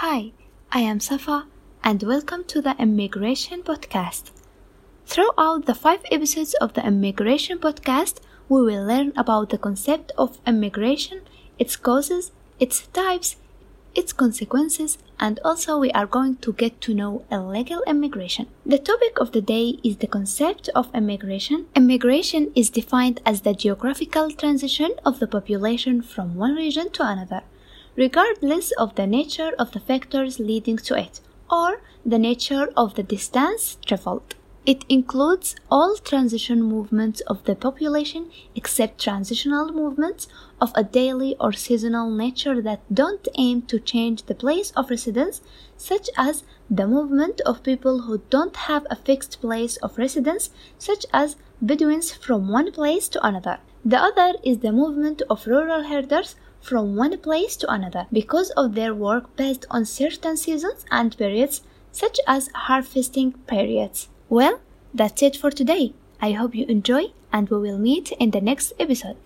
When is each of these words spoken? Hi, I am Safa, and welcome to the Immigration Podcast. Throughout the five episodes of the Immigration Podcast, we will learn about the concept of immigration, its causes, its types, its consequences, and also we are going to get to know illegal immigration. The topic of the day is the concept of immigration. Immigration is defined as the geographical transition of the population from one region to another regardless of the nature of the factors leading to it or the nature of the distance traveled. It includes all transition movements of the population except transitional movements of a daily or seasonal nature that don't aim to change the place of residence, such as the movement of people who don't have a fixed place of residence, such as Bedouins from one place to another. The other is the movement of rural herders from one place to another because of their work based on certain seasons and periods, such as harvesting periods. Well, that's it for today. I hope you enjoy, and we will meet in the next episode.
Hi, 0.00 0.32
I 0.72 0.80
am 0.80 0.98
Safa, 0.98 1.44
and 1.84 2.02
welcome 2.02 2.44
to 2.44 2.62
the 2.62 2.74
Immigration 2.78 3.62
Podcast. 3.62 4.30
Throughout 5.04 5.66
the 5.66 5.74
five 5.74 6.00
episodes 6.10 6.54
of 6.54 6.72
the 6.72 6.86
Immigration 6.86 7.58
Podcast, 7.58 8.20
we 8.48 8.62
will 8.62 8.82
learn 8.82 9.12
about 9.14 9.50
the 9.50 9.58
concept 9.58 10.10
of 10.16 10.38
immigration, 10.46 11.20
its 11.58 11.76
causes, 11.76 12.32
its 12.58 12.86
types, 12.94 13.36
its 13.94 14.14
consequences, 14.14 14.96
and 15.18 15.38
also 15.44 15.78
we 15.78 15.90
are 15.90 16.06
going 16.06 16.36
to 16.36 16.54
get 16.54 16.80
to 16.80 16.94
know 16.94 17.26
illegal 17.30 17.82
immigration. 17.86 18.46
The 18.64 18.78
topic 18.78 19.20
of 19.20 19.32
the 19.32 19.42
day 19.42 19.80
is 19.84 19.98
the 19.98 20.06
concept 20.06 20.70
of 20.74 20.88
immigration. 20.94 21.66
Immigration 21.76 22.52
is 22.54 22.70
defined 22.70 23.20
as 23.26 23.42
the 23.42 23.52
geographical 23.52 24.30
transition 24.30 24.92
of 25.04 25.20
the 25.20 25.26
population 25.26 26.00
from 26.00 26.36
one 26.36 26.54
region 26.54 26.88
to 26.92 27.06
another 27.06 27.42
regardless 27.96 28.72
of 28.72 28.94
the 28.94 29.06
nature 29.06 29.52
of 29.58 29.72
the 29.72 29.80
factors 29.80 30.38
leading 30.38 30.76
to 30.76 30.98
it 30.98 31.20
or 31.50 31.80
the 32.04 32.18
nature 32.18 32.68
of 32.76 32.94
the 32.94 33.02
distance 33.02 33.76
traveled. 33.84 34.34
It 34.66 34.84
includes 34.90 35.56
all 35.70 35.96
transition 35.96 36.62
movements 36.62 37.22
of 37.22 37.44
the 37.44 37.56
population 37.56 38.30
except 38.54 39.00
transitional 39.00 39.72
movements 39.72 40.28
of 40.60 40.70
a 40.74 40.84
daily 40.84 41.34
or 41.40 41.52
seasonal 41.52 42.10
nature 42.10 42.60
that 42.60 42.82
don't 42.92 43.26
aim 43.38 43.62
to 43.62 43.80
change 43.80 44.24
the 44.24 44.34
place 44.34 44.70
of 44.72 44.90
residence, 44.90 45.40
such 45.78 46.10
as 46.16 46.44
the 46.70 46.86
movement 46.86 47.40
of 47.46 47.62
people 47.62 48.02
who 48.02 48.22
don't 48.28 48.54
have 48.68 48.86
a 48.90 48.96
fixed 48.96 49.40
place 49.40 49.78
of 49.78 49.96
residence, 49.96 50.50
such 50.78 51.06
as 51.12 51.36
Bedouins 51.62 52.12
from 52.12 52.48
one 52.48 52.70
place 52.70 53.08
to 53.08 53.26
another. 53.26 53.58
The 53.84 53.98
other 53.98 54.34
is 54.44 54.58
the 54.58 54.72
movement 54.72 55.22
of 55.30 55.46
rural 55.46 55.84
herders 55.84 56.36
from 56.60 56.96
one 56.96 57.16
place 57.18 57.56
to 57.56 57.70
another 57.70 58.06
because 58.12 58.50
of 58.50 58.74
their 58.74 58.94
work 58.94 59.34
based 59.36 59.66
on 59.70 59.84
certain 59.84 60.36
seasons 60.36 60.84
and 60.90 61.16
periods, 61.16 61.62
such 61.92 62.18
as 62.26 62.50
harvesting 62.54 63.32
periods. 63.46 64.08
Well, 64.28 64.60
that's 64.94 65.22
it 65.22 65.36
for 65.36 65.50
today. 65.50 65.94
I 66.20 66.32
hope 66.32 66.54
you 66.54 66.66
enjoy, 66.66 67.12
and 67.32 67.48
we 67.48 67.58
will 67.58 67.78
meet 67.78 68.12
in 68.12 68.30
the 68.30 68.40
next 68.40 68.72
episode. 68.78 69.16